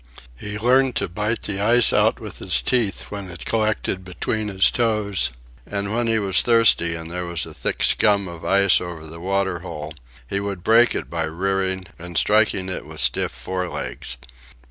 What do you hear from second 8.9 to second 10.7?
the water hole, he would